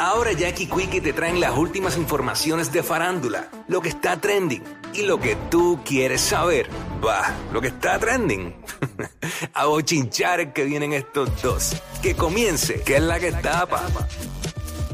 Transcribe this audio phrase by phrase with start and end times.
[0.00, 5.02] Ahora Jackie Quickie te traen las últimas informaciones de farándula, lo que está trending y
[5.02, 6.70] lo que tú quieres saber.
[7.06, 8.56] Va, lo que está trending.
[9.54, 11.82] A bochinchar que vienen estos dos.
[12.00, 13.82] Que comience, que es la que tapa.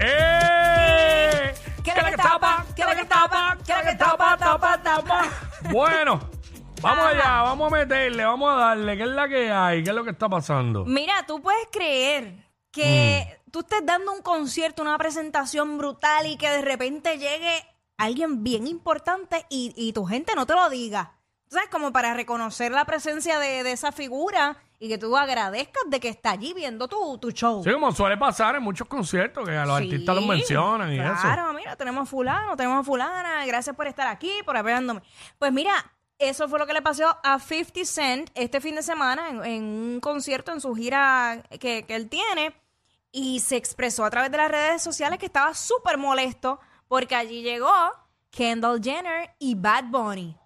[0.01, 1.55] ¡Eh!
[1.85, 2.67] ¿Qué es la que tapa?
[2.75, 3.59] ¿Qué es la que tapa?
[3.65, 4.37] ¿Qué es la que tapa?
[4.37, 5.23] Tapa, tapa.
[5.71, 6.19] Bueno,
[6.83, 7.09] vamos Ajá.
[7.11, 8.97] allá, vamos a meterle, vamos a darle.
[8.97, 9.85] ¿Qué es la que hay?
[9.85, 10.85] ¿Qué es lo que está pasando?
[10.85, 13.46] Mira, tú puedes creer que Mm.
[13.57, 17.65] Tú estés dando un concierto, una presentación brutal y que de repente llegue
[17.97, 21.15] alguien bien importante y, y tu gente no te lo diga.
[21.49, 21.71] Tú ¿Sabes?
[21.71, 26.11] Como para reconocer la presencia de, de esa figura y que tú agradezcas de que
[26.11, 27.65] está allí viendo tu, tu show.
[27.65, 31.01] Sí, como suele pasar en muchos conciertos, que a los Sí, artistas los mencionan y
[31.01, 31.15] eso.
[31.23, 35.01] Claro, mira, tenemos a fulano, tenemos a fulana, gracias por estar aquí, por apoyándome.
[35.39, 35.73] Pues mira,
[36.19, 39.63] eso fue lo que le pasó a 50 Cent este fin de semana en, en
[39.65, 42.55] un concierto en su gira que, que él tiene
[43.19, 47.41] y se expresó a través de las redes sociales que estaba súper molesto porque allí
[47.41, 47.73] llegó
[48.29, 50.37] Kendall Jenner y Bad Bunny.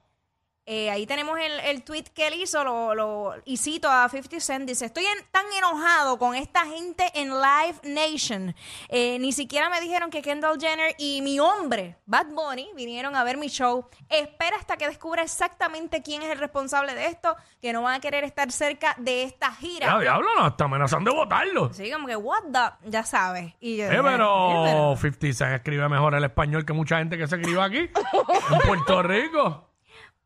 [0.73, 4.39] Eh, ahí tenemos el, el tweet que él hizo, lo, lo, y cito a 50
[4.39, 8.55] Cent, dice, estoy en- tan enojado con esta gente en Live Nation.
[8.89, 13.25] Eh, ni siquiera me dijeron que Kendall Jenner y mi hombre, Bad Bunny, vinieron a
[13.25, 13.85] ver mi show.
[14.09, 18.01] Espera hasta que descubra exactamente quién es el responsable de esto, que no van a
[18.01, 19.89] querer estar cerca de esta gira.
[19.89, 21.73] Ya, diablo, no, hasta amenazan de votarlo.
[21.73, 23.55] Sí, como que, what the, ya sabes.
[23.59, 27.27] Y yo, Eh, eh, pero 50 Cent escribe mejor el español que mucha gente que
[27.27, 29.67] se escribe aquí, en Puerto Rico.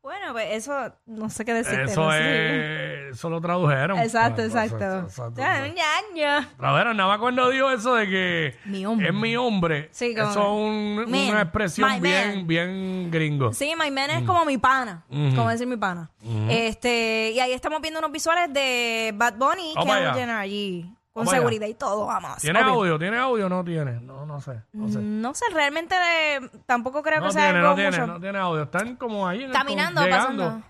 [0.05, 1.85] Bueno, pues eso, no sé qué decirte.
[1.91, 3.07] Eso no sé.
[3.09, 3.97] es, eso lo tradujeron.
[3.97, 4.99] Exacto, Pues, exacto.
[4.99, 5.33] exacto.
[5.35, 5.83] Ya, ya,
[6.15, 6.49] ya.
[6.59, 9.07] Tradujeron, nada más cuando dijo eso de que Mi hombre.
[9.07, 9.89] es mi hombre.
[9.91, 12.47] Sí, como eso es un- una expresión bien, man.
[12.47, 13.51] bien gringo.
[13.51, 16.11] Sí, my man es como mi pana, como decir mi pana.
[16.49, 20.13] Este, y ahí estamos viendo unos visuales de Bad Bunny Kendall allá.
[20.13, 22.37] Jenner allí, con seguridad y todo, vamos.
[22.39, 22.99] ¿Tiene audio?
[22.99, 23.93] ¿Tiene audio o no tiene?
[24.01, 24.61] No, no sé.
[24.73, 24.99] No sé.
[24.99, 28.07] No sé, realmente eh, tampoco creo No que sea tiene, algo no tiene, mucho.
[28.07, 28.63] no tiene audio.
[28.63, 30.67] Están como ahí en el Caminando, llegando, pasando.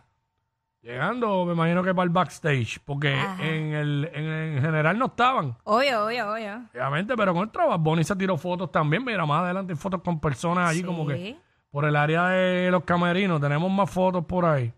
[0.84, 2.80] Llegando, me imagino que para el backstage.
[2.86, 3.44] Porque Ajá.
[3.44, 4.26] en el en,
[4.58, 5.58] en general no estaban.
[5.64, 6.61] Obvio, obvio, obvio.
[6.76, 9.04] Obviamente, pero con el trabajo, Bonnie se tiró fotos también.
[9.04, 11.39] Mira, más adelante hay fotos con personas allí como que Sí.
[11.72, 13.42] por el área de los camerinos.
[13.42, 14.72] Tenemos más fotos por ahí.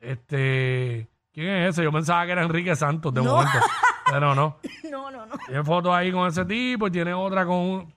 [0.00, 1.84] Este, ¿quién es ese?
[1.84, 3.56] Yo pensaba que era Enrique Santos de momento.
[4.10, 4.58] Pero no.
[4.90, 5.34] No, no, no.
[5.46, 7.92] Tiene fotos ahí con ese tipo y tiene otra con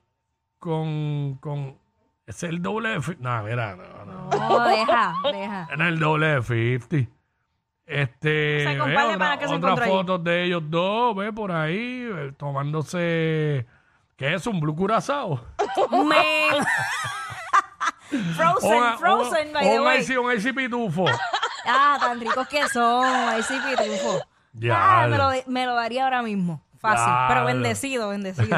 [0.58, 1.78] con con
[2.26, 4.30] es el doble de fi- No, mira, no, no.
[4.30, 5.68] No, deja, deja.
[5.72, 7.12] En el doble de 50.
[7.86, 9.92] Este, O sea, ve, para que se otras encontró ahí.
[9.92, 13.66] fotos de ellos dos, ve por ahí, eh, tomándose,
[14.16, 14.46] ¿qué es?
[14.46, 15.44] ¿Un blue curazao?
[15.92, 16.66] Man.
[18.36, 19.80] frozen, Un- frozen, un- by the
[20.20, 20.38] un way.
[20.48, 21.06] un pitufo.
[21.66, 23.06] Ah, tan ricos que son.
[23.06, 24.20] Ahí sí, pitufo.
[24.54, 25.04] Ya.
[25.04, 26.64] Ah, me lo, me lo daría ahora mismo.
[26.80, 27.14] Fácil.
[27.28, 28.58] Pero bendecido, bendecido.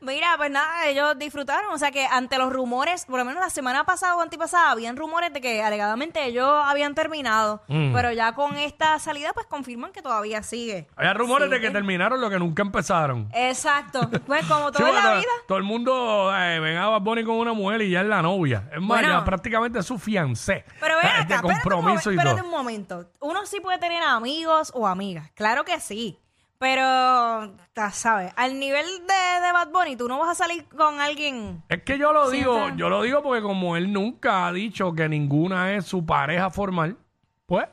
[0.00, 1.72] Mira, pues nada, ellos disfrutaron.
[1.72, 4.96] O sea que ante los rumores, por lo menos la semana pasada o antipasada, habían
[4.96, 7.62] rumores de que alegadamente ellos habían terminado.
[7.68, 7.92] Mm.
[7.92, 10.88] Pero ya con esta salida, pues confirman que todavía sigue.
[10.96, 13.28] Había rumores de que terminaron lo que nunca empezaron.
[13.34, 14.00] Exacto.
[14.26, 15.28] Pues como Sí, en la vida.
[15.48, 18.22] Todo el mundo eh, ven a Bad Bunny con una mujer y ya es la
[18.22, 18.68] novia.
[18.72, 19.08] Es más, Bueno.
[19.08, 20.64] ya prácticamente es su fiancé.
[20.78, 22.48] Pero ven Eh, acá, espérate un, compromiso y espérate todo.
[22.48, 23.10] un momento.
[23.20, 25.30] Uno sí puede tener amigos o amigas.
[25.34, 26.18] Claro que sí.
[26.60, 27.56] Pero,
[27.90, 28.32] ¿sabes?
[28.36, 31.62] Al nivel de, de Bad Bunny, tú no vas a salir con alguien...
[31.70, 35.08] Es que yo lo digo, yo lo digo porque como él nunca ha dicho que
[35.08, 36.98] ninguna es su pareja formal,
[37.46, 37.66] pues,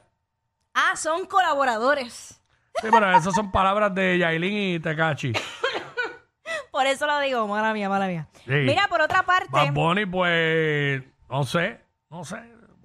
[0.74, 2.42] Ah, son colaboradores.
[2.82, 5.34] sí, pero esas son palabras de Yailin y Tekachi.
[6.72, 8.30] Por eso lo digo, mala mía, mala mía.
[8.46, 8.52] Sí.
[8.54, 9.50] Mira, por otra parte...
[9.52, 12.38] Bad Bunny, pues, no sé, no sé,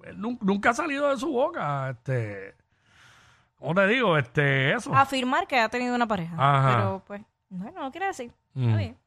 [0.03, 2.55] él nun- nunca ha salido de su boca, este,
[3.63, 4.17] ¿cómo te digo?
[4.17, 4.93] Este, eso.
[4.95, 6.35] afirmar que ha tenido una pareja.
[6.37, 6.75] Ajá.
[6.75, 8.31] Pero, pues, bueno, no quiere decir.
[8.53, 8.65] Mm.
[8.67, 8.97] Está bien.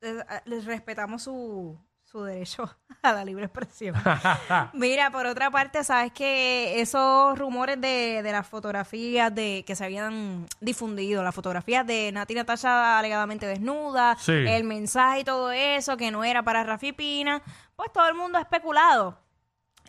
[0.00, 3.94] Les, a- les respetamos su, su derecho a la libre expresión.
[4.72, 9.84] Mira, por otra parte, sabes que esos rumores de, de las fotografías de que se
[9.84, 14.32] habían difundido, las fotografías de Nati Natasha alegadamente desnuda, Sí.
[14.32, 17.42] el mensaje y todo eso, que no era para Rafi Pina,
[17.76, 19.18] pues todo el mundo ha especulado.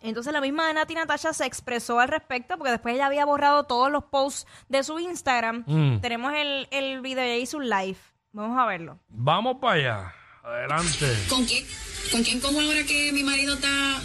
[0.02, 3.90] Entonces la misma Nati Natasha se expresó al respecto porque después ella había borrado todos
[3.90, 5.64] los posts de su Instagram.
[5.66, 6.00] Mm.
[6.00, 7.96] Tenemos el, el video y su live.
[8.32, 8.98] Vamos a verlo.
[9.08, 11.06] Vamos para allá, adelante.
[11.28, 11.64] ¿Con quién?
[12.10, 14.00] ¿Con quién como ahora que mi marido está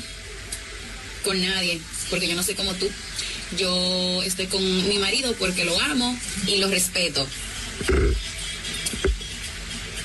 [1.23, 1.81] con nadie?
[2.09, 2.87] Porque yo no soy como tú.
[3.57, 6.15] Yo estoy con mi marido porque lo amo
[6.45, 7.25] y lo respeto.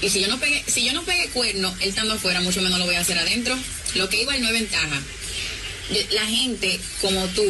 [0.01, 2.79] Y si yo no pegué, si yo no pegué cuerno, él estando afuera, mucho menos
[2.79, 3.57] lo voy a hacer adentro.
[3.95, 5.01] Lo que igual no es ventaja.
[6.13, 7.45] La gente como tú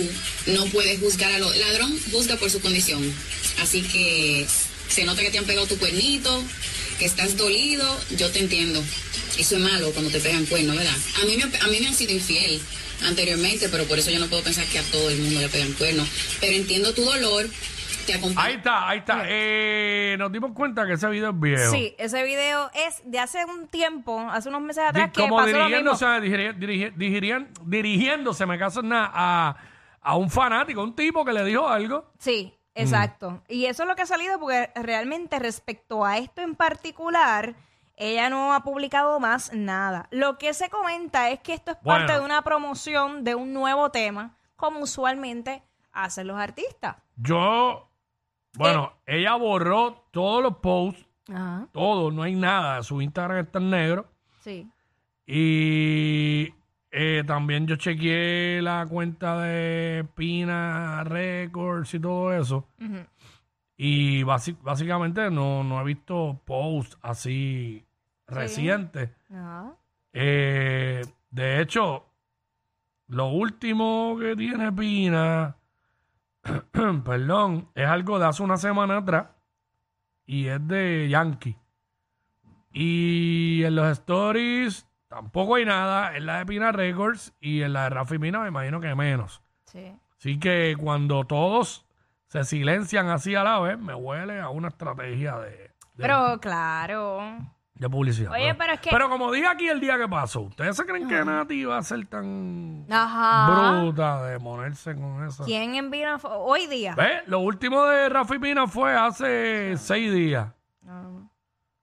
[0.47, 3.03] no puede juzgar a los ladrón, juzga por su condición.
[3.61, 4.47] Así que
[4.89, 6.43] se nota que te han pegado tu cuernito,
[6.99, 8.83] que estás dolido, yo te entiendo.
[9.39, 10.97] Eso es malo cuando te pegan cuernos, ¿verdad?
[11.23, 12.61] A mí, me, a mí me han sido infiel
[13.03, 15.73] anteriormente, pero por eso yo no puedo pensar que a todo el mundo le pegan
[15.73, 16.09] cuernos.
[16.41, 17.49] Pero entiendo tu dolor,
[18.07, 18.41] te acompaño.
[18.47, 19.23] Ahí está, ahí está.
[19.27, 21.71] Eh, nos dimos cuenta que ese video es viejo.
[21.71, 25.37] Sí, ese video es de hace un tiempo, hace unos meses Di- atrás, que como
[25.37, 25.95] pasó lo mismo.
[25.95, 29.57] dirigiéndose, dirigi- dirigi- dirigirían- dirigiéndose, me caso en nada, a,
[30.01, 32.11] a un fanático, un tipo que le dijo algo.
[32.19, 33.43] Sí, exacto.
[33.49, 37.55] Y eso es lo que ha salido porque realmente respecto a esto en particular,
[37.97, 40.09] ella no ha publicado más nada.
[40.11, 43.91] Lo que se comenta es que esto es parte de una promoción de un nuevo
[43.91, 45.63] tema, como usualmente
[45.93, 46.97] hacen los artistas.
[47.17, 47.91] Yo,
[48.57, 52.83] bueno, ella borró todos los posts, Ajá, todo, no hay nada.
[52.83, 54.07] Su Instagram está en negro.
[54.41, 54.69] sí.
[55.25, 56.53] Y
[56.91, 62.67] eh, también yo chequeé la cuenta de Pina Records y todo eso.
[62.81, 63.07] Ujú.
[63.77, 67.85] Y basi- básicamente no, no he visto posts así
[68.27, 69.11] recientes.
[69.31, 69.75] Ajá.
[70.13, 72.05] Eh, de hecho,
[73.09, 75.57] lo último que tiene Pina,
[77.05, 79.29] perdón, es algo de hace una semana atrás
[80.27, 81.57] y es de Yankee.
[82.73, 87.85] Y en los stories tampoco hay nada, en la de Pina Records y en la
[87.85, 89.43] de Rafi Pina me imagino que menos.
[89.67, 89.95] Sí.
[90.19, 91.85] Así que cuando todos
[92.29, 97.21] se silencian así a la vez, me huele a una estrategia de, de- Pero claro.
[97.83, 98.33] De publicidad.
[98.33, 101.09] Oye, pero es que- Pero como dije aquí el día que pasó, ¿ustedes se creen
[101.09, 103.81] que Nati iba a ser tan Ajá.
[103.81, 105.45] bruta de ponerse con eso?
[105.45, 105.75] ¿Quién
[106.19, 106.95] fo- hoy día?
[106.95, 107.23] ¿Ves?
[107.27, 110.49] Lo último de Rafi Pina fue hace seis días.
[110.87, 111.09] Ah,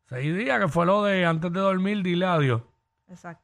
[0.07, 2.61] Seis días, que fue lo de antes de dormir, dile adiós.
[3.07, 3.43] exacto.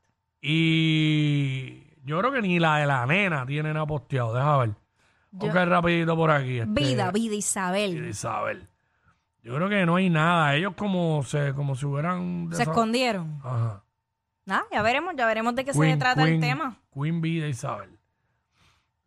[0.90, 4.34] Y yo creo que ni la de la nena tienen ha posteado.
[4.34, 4.70] Deja ver.
[5.32, 6.60] Yo- Ok, rapidito por aquí.
[6.60, 8.08] este, Vida, vida, Isabel.
[8.08, 8.68] Isabel.
[9.46, 10.56] Yo creo que no hay nada.
[10.56, 12.50] Ellos como se, como si hubieran...
[12.52, 13.40] Se escondieron.
[13.44, 13.84] Ajá.
[14.46, 16.80] Nada, ya veremos, ya veremos de qué se trata Queen- el tema.
[16.92, 17.98] Queen Bee de Isabel.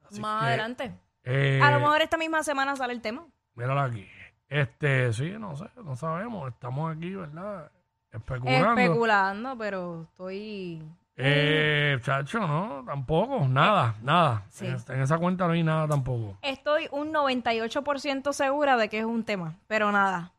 [0.08, 0.94] Así Más que, adelante.
[1.24, 3.26] eh, A lo mejor esta misma semana sale el tema.
[3.54, 4.06] Míralo aquí.
[4.48, 6.48] Este, sí, no sé, no sabemos.
[6.52, 7.70] Estamos aquí, ¿verdad?
[8.12, 8.80] Especulando.
[8.80, 10.82] Especulando, pero estoy.
[11.20, 14.44] Eh, chacho, no, tampoco, nada, nada.
[14.50, 14.66] Sí.
[14.66, 16.38] En, en esa cuenta no hay nada tampoco.
[16.42, 20.32] Estoy un 98% segura de que es un tema, pero nada.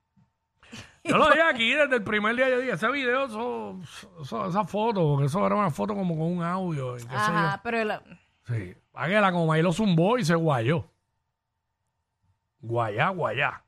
[1.03, 2.49] Yo lo dije aquí desde el primer día.
[2.49, 3.77] Yo dije, ese video, eso,
[4.21, 6.95] eso- esa foto, porque eso era una foto como con un audio.
[6.97, 8.15] Y qué sé Ajá, pero la- yo.
[8.55, 8.73] Sí.
[8.91, 10.89] Para que la coma y lo zumbó y se guayó.
[12.61, 13.63] Guayá, guayá.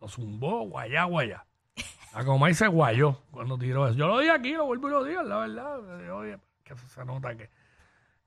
[0.00, 1.44] Lo zumbó, guayá, guayá.
[2.14, 3.96] La coma y se guayó cuando tiró eso.
[3.96, 6.10] Yo lo dije aquí, lo vuelvo y lo digo, la verdad.
[6.14, 7.50] Oye, que eso se nota que, que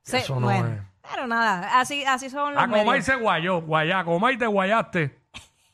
[0.02, 0.80] se- eso no bueno, es.
[1.10, 3.04] pero nada, así, así son los y medios.
[3.04, 5.18] se guayó, guayá, coma y te guayaste.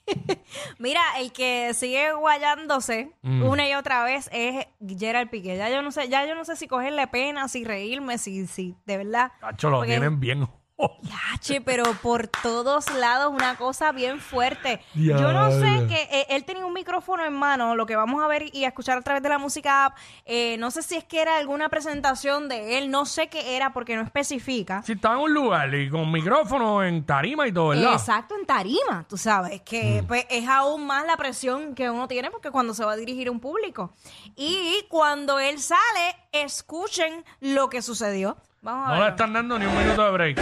[0.78, 3.42] Mira, el que sigue guayándose Mm.
[3.44, 4.66] una y otra vez es
[4.98, 5.56] Gerard Piqué.
[5.56, 8.74] Ya yo no sé, ya yo no sé si cogerle pena, si reírme, si, si,
[8.84, 9.32] de verdad.
[9.40, 10.48] Cacho, lo Porque- tienen bien.
[11.02, 14.80] Yache, pero por todos lados una cosa bien fuerte.
[14.94, 18.28] Yo no sé que eh, él tenía un micrófono en mano, lo que vamos a
[18.28, 19.96] ver y a escuchar a través de la música app.
[20.24, 23.72] eh, no sé si es que era alguna presentación de él, no sé qué era
[23.72, 24.82] porque no especifica.
[24.82, 27.94] Si estaba en un lugar y con micrófono en tarima y todo, ¿verdad?
[27.94, 32.30] Exacto, en tarima, tú sabes, que pues, es aún más la presión que uno tiene
[32.30, 33.92] porque cuando se va a dirigir a un público.
[34.36, 38.36] Y cuando él sale, escuchen lo que sucedió.
[38.62, 39.10] Vamos a No le ver.
[39.10, 40.38] están dando ni un minuto de break.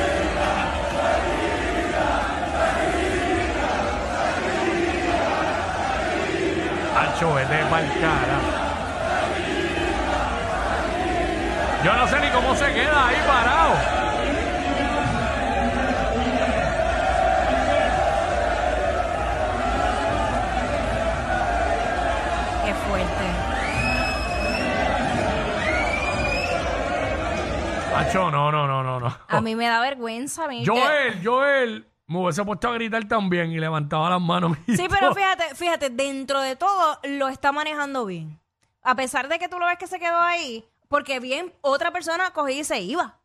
[6.96, 8.38] Hacho, vete pa'l cara.
[11.84, 13.74] Yo no sé ni cómo se queda ahí parado.
[28.14, 29.16] No, no, no, no, no.
[29.28, 30.44] A mí me da vergüenza.
[30.44, 34.56] A mí Joel, Joel, me hubiese puesto a gritar también y levantaba las manos.
[34.66, 38.40] y Sí, pero fíjate, fíjate, dentro de todo lo está manejando bien.
[38.82, 42.32] A pesar de que tú lo ves que se quedó ahí, porque bien otra persona
[42.32, 43.18] cogía y se iba.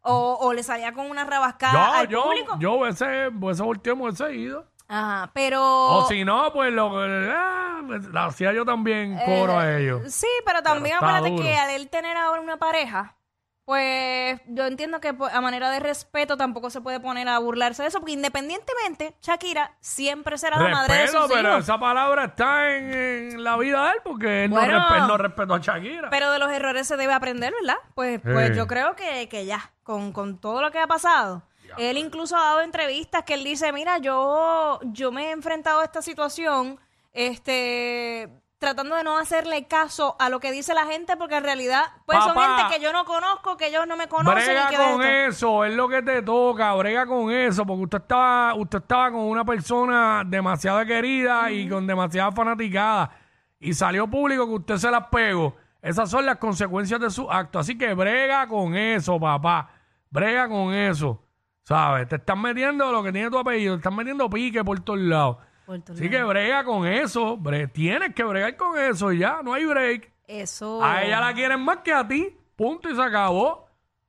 [0.00, 2.56] O, o le salía con una rabascada Yo, al yo, público.
[2.58, 4.66] yo hubiese, hubiese volteado, me hubiese ido.
[4.88, 5.62] Ajá, pero...
[5.62, 7.80] O si no, pues lo que ah,
[8.10, 10.12] la hacía yo también coro a ellos.
[10.12, 13.16] Sí, pero también Pero acuérdate que al él tener ahora una pareja,
[13.64, 17.82] pues yo entiendo que pues, a manera de respeto tampoco se puede poner a burlarse
[17.82, 21.64] de eso, porque independientemente, Shakira siempre será la madre de sus pero hijos.
[21.64, 24.80] esa palabra está en, en la vida de él porque él, Bueno.
[24.88, 26.10] no, él no respetó a Shakira.
[26.10, 27.76] Pero de los errores se debe aprender, ¿verdad?
[27.94, 31.42] Pues, pues yo creo que, que ya, con, con todo lo que ha pasado.
[31.78, 35.84] Él incluso ha dado entrevistas que él dice, mira, yo, yo me he enfrentado a
[35.84, 36.78] esta situación,
[37.14, 38.28] este,
[38.62, 42.16] tratando de no hacerle caso a lo que dice la gente porque en realidad pues
[42.20, 45.02] son gente que yo no conozco, que ellos no me conocen Brega y que con
[45.02, 49.22] eso, es lo que te toca, brega con eso, porque usted estaba, usted estaba con
[49.22, 53.10] una persona demasiado querida y con demasiada fanaticada
[53.58, 55.56] y salió público que usted se las pegó.
[55.80, 57.58] Esas son las consecuencias de su acto.
[57.58, 59.70] Así que brega con eso, papá.
[60.08, 61.20] Brega con eso.
[61.64, 62.08] ¿Sabes?
[62.08, 65.38] Te están metiendo lo que tiene tu apellido, te están metiendo pique por todos lados.
[65.66, 67.36] Así que brega con eso.
[67.38, 70.10] bre- tienes que bregar con eso y ya, no hay break.
[70.26, 70.82] Eso.
[70.82, 72.36] A ella la quieren más que a ti.
[72.56, 73.66] Punto y se acabó.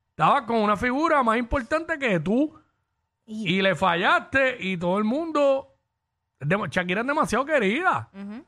[0.10, 2.54] Estaba con una figura más importante que tú
[3.26, 5.70] Y- le fallaste y todo el mundo...
[6.40, 8.10] es Shakira es demasiado querida.
[8.14, 8.46] Ujú.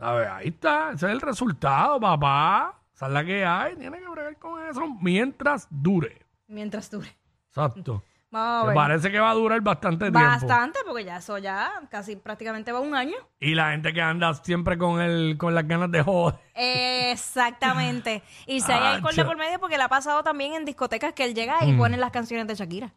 [0.00, 0.90] A ver, ahí está.
[0.92, 2.80] Ese es el resultado, papá.
[2.94, 3.74] Esa es la que hay.
[3.76, 6.22] Tiene que bregar con eso mientras dure.
[6.46, 7.16] Mientras dure.
[7.48, 8.02] Exacto.
[8.30, 8.74] Vamos a ver.
[8.74, 10.20] parece que va a durar bastante tiempo.
[10.20, 13.16] Bastante, porque ya eso ya casi prácticamente va un año.
[13.40, 16.38] Y la gente que anda siempre con el, con las ganas de joder.
[16.54, 18.22] Exactamente.
[18.46, 19.24] Y si hay de Acho.
[19.26, 21.78] por medio, porque le ha pasado también en discotecas que él llega y Mm.
[21.78, 22.92] pone las canciones de Shakira.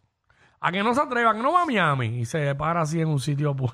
[0.59, 3.19] A que no se atrevan, no va a Miami y se para así en un
[3.19, 3.55] sitio.
[3.55, 3.71] Pues.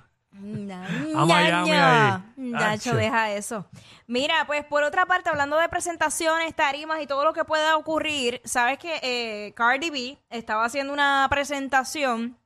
[1.16, 2.24] A Miami ahí.
[2.36, 2.96] Nacho, Acho.
[2.96, 3.66] deja eso.
[4.06, 8.42] Mira, pues por otra parte, hablando de presentaciones, tarimas y todo lo que pueda ocurrir,
[8.46, 12.38] sabes que eh, Cardi B estaba haciendo una presentación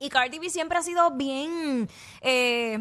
[0.00, 1.88] y Cardi B siempre ha sido bien,
[2.20, 2.78] eh,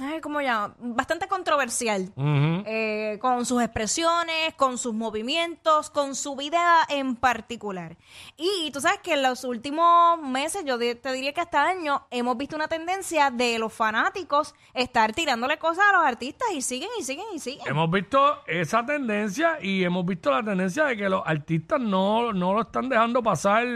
[0.00, 0.74] ay, ¿cómo llama?
[0.78, 2.12] Bastante controversial.
[2.16, 7.96] Eh, con sus expresiones, con sus movimientos, con su vida en particular.
[8.36, 12.36] Y tú sabes que en los últimos meses, yo te diría que hasta año, hemos
[12.36, 17.02] visto una tendencia de los fanáticos estar tirándole cosas a los artistas y siguen y
[17.04, 17.66] siguen y siguen.
[17.66, 22.54] Hemos visto esa tendencia y hemos visto la tendencia de que los artistas no, no
[22.54, 23.66] lo están dejando pasar.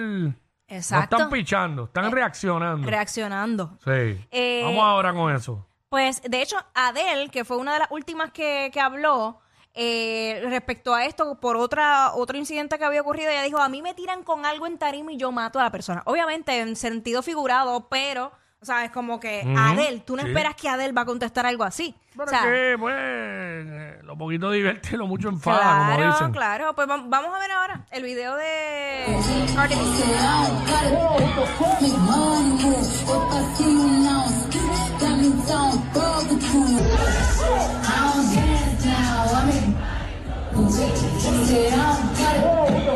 [0.71, 1.17] Exacto.
[1.17, 2.89] No están pichando, están reaccionando.
[2.89, 3.79] Reaccionando.
[3.85, 4.25] sí.
[4.31, 5.67] Eh, Vamos ahora con eso.
[5.89, 9.41] Pues, de hecho, Adele, que fue una de las últimas que, que habló
[9.75, 13.83] eh, respecto a esto, por otra otro incidente que había ocurrido, ella dijo, a mí
[13.83, 16.03] me tiran con algo en tarima y yo mato a la persona.
[16.07, 20.29] Obviamente, en sentido figurado, pero, o sea, es como que, Ujú, Adele, tú no sí.
[20.29, 21.95] esperas que Adele va a contestar algo así.
[22.13, 26.33] Pero o sea, que, pues, eh, lo poquito divierte lo mucho enfada, como claro, dicen.
[26.33, 26.75] claro.
[26.75, 29.17] Pues vam- vamos a ver ahora el video de
[29.55, 29.81] Cardi B.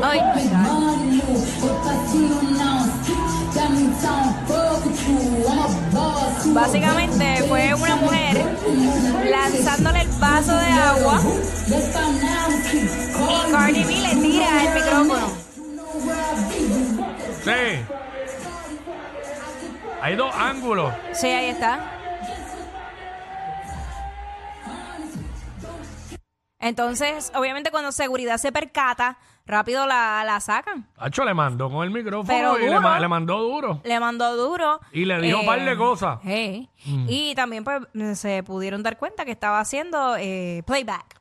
[0.02, 1.84] Ay, my God.
[6.54, 8.44] Básicamente fue una mujer
[9.28, 11.20] lanzándole el vaso de agua
[13.28, 15.26] y Cardi B le tira el micrófono.
[17.44, 17.84] Sí.
[20.00, 20.92] Hay dos ángulos.
[21.12, 22.03] Sí, ahí está.
[26.64, 30.88] Entonces, obviamente cuando seguridad se percata, rápido la, la sacan.
[30.96, 32.80] Hacho le mandó con el micrófono Pero y le, duro.
[32.80, 33.82] ma- le mandó duro.
[33.84, 34.80] Le mandó duro.
[34.90, 36.24] Y le dijo un par de cosas.
[36.24, 36.28] Mm.
[36.28, 36.70] hey.
[37.06, 37.82] Y también pues
[38.18, 41.20] se pudieron dar cuenta que estaba haciendo eh, playback.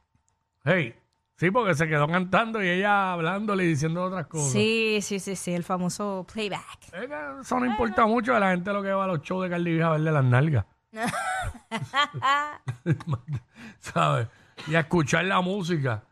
[0.63, 0.95] Hey.
[1.35, 4.53] Sí, porque se quedó cantando y ella hablándole y diciendo otras cosas.
[4.53, 6.83] Sí, sí, sí, sí, el famoso playback.
[6.93, 9.43] Es que eso no importa mucho a la gente lo que va a los shows
[9.43, 10.63] de Cardi B a verle las nalgas.
[13.79, 14.27] ¿Sabes?
[14.67, 16.03] Y a escuchar la música.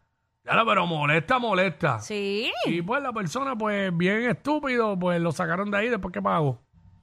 [0.43, 1.99] Lo, pero molesta, molesta.
[1.99, 2.51] Sí.
[2.65, 6.59] Y pues la persona, pues bien estúpido, pues lo sacaron de ahí después que pagó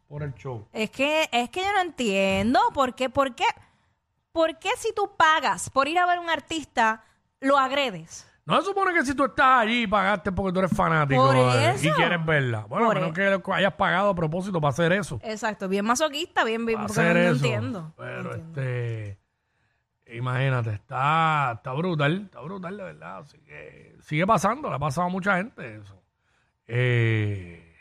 [0.08, 0.66] por el show.
[0.72, 3.44] Es que, es que yo no entiendo por qué, por qué,
[4.32, 7.04] por qué si tú pagas por ir a ver un artista,
[7.40, 8.26] lo agredes.
[8.44, 11.36] No se supone que si tú estás allí y pagaste porque tú eres fanático Por
[11.36, 11.86] eh, eso.
[11.86, 12.64] y quieres verla.
[12.66, 15.20] Bueno, Por menos que hayas pagado a propósito para hacer eso.
[15.22, 17.44] Exacto, bien masoquista, bien, bien, Para porque hacer no, no eso.
[17.44, 17.92] entiendo.
[17.98, 19.18] Pero este.
[20.12, 23.18] Imagínate, está, está brutal, está brutal de verdad.
[23.18, 26.00] Así que sigue pasando, le ha pasado a mucha gente eso.
[26.66, 27.74] Eh,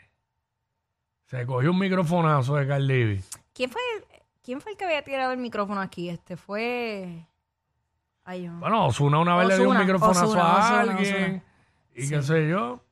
[1.26, 3.22] se cogió un microfonazo de Cardi B.
[3.52, 3.80] ¿Quién fue,
[4.42, 6.08] ¿Quién fue el que había tirado el micrófono aquí?
[6.08, 7.26] Este fue...
[8.24, 11.14] Ay, yo- Bueno, Osuna una vez le dio un Ozuna, microfonazo Ozuna, a Ozuna, alguien.
[11.24, 11.42] Ozuna.
[11.94, 12.84] Y qué sé yo.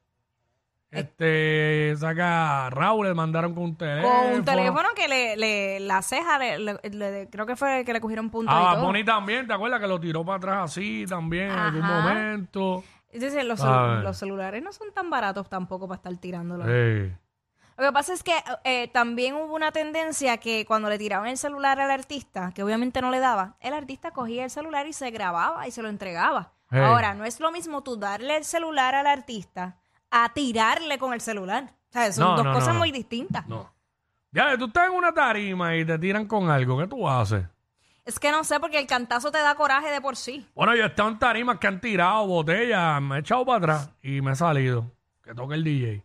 [0.98, 4.14] Este, saca a Raúl, le mandaron con un teléfono.
[4.14, 7.92] Con un teléfono que le, le la ceja, le, le- le- creo que fue que
[7.92, 8.86] le cogieron puntos Ah, y todo.
[8.86, 12.00] Bunny también, ¿te acuerdas que lo tiró para atrás así también en algún Ajá.
[12.00, 12.84] momento?
[13.10, 14.00] Es decir, los, Ah.
[14.02, 16.64] los celulares no son tan baratos tampoco para estar tirándolo.
[16.64, 17.12] Sí.
[17.78, 18.32] Lo que pasa es que
[18.64, 23.02] eh, también hubo una tendencia que cuando le tiraban el celular al artista, que obviamente
[23.02, 26.52] no le daba, el artista cogía el celular y se grababa y se lo entregaba.
[26.70, 26.80] Hey.
[26.82, 29.76] Ahora, no es lo mismo tú darle el celular al artista
[30.10, 31.72] a tirarle con el celular.
[31.88, 33.46] O sea, son No, dos no, cosas no, muy distintas.
[33.46, 33.72] No.
[34.32, 37.44] Ya, tú estás en una tarima y te tiran con algo, ¿qué tú haces?
[38.04, 40.46] Es que no sé, porque el cantazo te da coraje de por sí.
[40.54, 43.90] Bueno, yo he estado en tarimas que han tirado botellas, me he echado para atrás
[44.02, 44.90] y me he salido.
[45.24, 46.04] Que toque el DJ.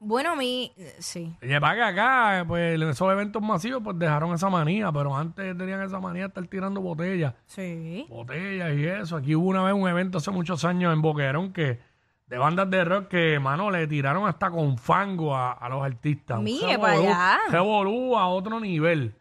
[0.00, 1.36] Bueno, a mí, sí.
[1.42, 5.58] Y para que acá, pues en esos eventos masivos, pues dejaron esa manía, pero antes
[5.58, 7.34] tenían esa manía de estar tirando botellas.
[7.46, 8.06] Sí.
[8.08, 9.16] botellas y eso.
[9.16, 11.80] Aquí hubo una vez un evento hace muchos años en Boquerón que
[12.28, 16.40] de bandas de rock que, mano, le tiraron hasta con fango a, a los artistas.
[16.40, 17.38] Mire revolú- pa' allá.
[17.50, 19.14] revolú a otro nivel.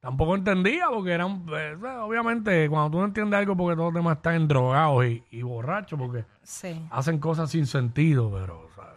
[0.00, 4.16] Tampoco entendía porque eran, pues, obviamente, cuando tú no entiendes algo porque todos los demás
[4.18, 6.86] están drogados y, y borrachos porque Sí.
[6.90, 8.88] hacen cosas sin sentido, pero, ¿sabes?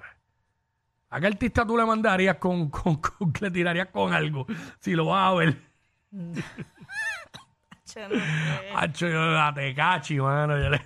[1.10, 4.46] ¿A qué artista tú le mandarías con, con, con- le tirarías con algo?
[4.79, 5.58] Si lo vas a ver.
[8.75, 10.58] Hacho, yo a Tecachi, mano.
[10.58, 10.81] yo le-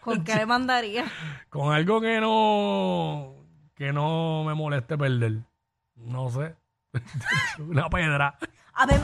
[0.00, 1.04] ¿Con qué le mandaría?
[1.50, 3.34] con algo que no
[3.74, 5.38] que no me moleste perder.
[5.96, 6.54] No sé.
[7.58, 8.36] Una pedra
[8.74, 9.00] A ver,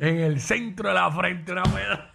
[0.00, 2.12] en el centro de la frente, una pedra.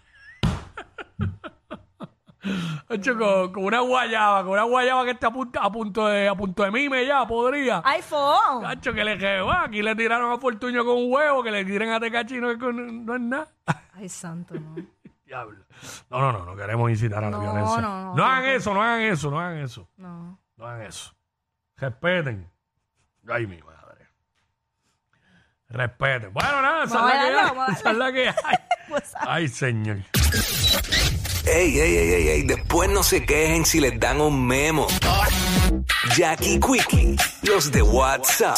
[2.89, 6.27] Hacho, con, con una guayaba, con una guayaba que esté a punto, a punto de
[6.27, 7.81] a punto de mime ya, podría.
[7.85, 8.63] iPhone.
[8.65, 11.89] Hacho, que le que aquí le tiraron a Fortuño con un huevo, que le tiren
[11.91, 13.47] a Tecachi y no, es con- no es nada.
[13.95, 14.75] Ay, santo, no.
[15.25, 15.65] Diablo.
[16.09, 17.81] No, no, no, no queremos incitar a la No, violencia.
[17.81, 18.25] no, no.
[18.25, 19.89] hagan eso, no hagan eso, no hagan eso.
[19.97, 20.39] No.
[20.57, 21.15] No hagan eso.
[21.77, 22.49] Respeten.
[23.27, 24.07] Ay, mi madre.
[25.69, 26.31] Respeten.
[26.31, 27.43] Bueno, nada, esa es la que hay.
[27.45, 28.35] vamos a Esa es la que hay.
[28.87, 29.97] Pues, Ay, señor.
[31.47, 34.85] Ey, ey, ey, ey, ey, después no se quejen si les dan un memo.
[36.15, 38.57] Jackie Quickie, los de WhatsApp.